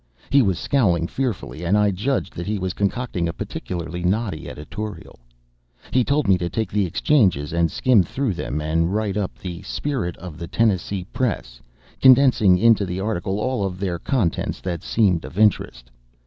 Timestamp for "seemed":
14.81-15.23